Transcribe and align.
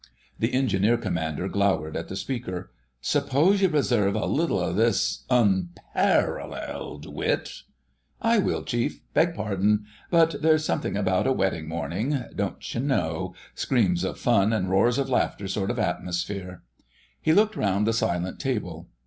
The 0.39 0.51
Engineer 0.55 0.97
Commander 0.97 1.47
glowered 1.47 1.95
at 1.95 2.07
the 2.07 2.15
speaker. 2.15 2.71
"Suppose 3.01 3.61
ye 3.61 3.67
reserve 3.67 4.15
a 4.15 4.25
little 4.25 4.59
of 4.59 4.75
this 4.75 5.25
unpar 5.29 5.77
r 5.93 6.37
ralleled 6.49 7.05
wit——" 7.05 7.61
"I 8.19 8.39
will, 8.39 8.63
Chief—beg 8.63 9.35
pardon. 9.35 9.85
But 10.09 10.41
there's 10.41 10.65
something 10.65 10.97
about 10.97 11.27
a 11.27 11.31
wedding 11.31 11.67
morning—don't 11.67 12.73
you 12.73 12.79
know? 12.81 13.35
Screams 13.53 14.03
of 14.03 14.17
fun 14.17 14.51
and 14.51 14.71
roars 14.71 14.97
of 14.97 15.07
laughter 15.07 15.47
sort 15.47 15.69
of 15.69 15.77
atmosphere." 15.77 16.63
He 17.21 17.31
looked 17.31 17.55
round 17.55 17.85
the 17.85 17.93
silent 17.93 18.39
table. 18.39 18.89